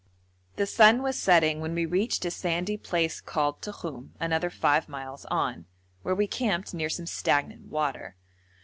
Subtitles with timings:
[0.55, 5.25] The sun was setting when we reached a sandy place called Tokhum (another 5 miles
[5.25, 5.67] on),
[6.01, 8.15] where we camped near some stagnant water.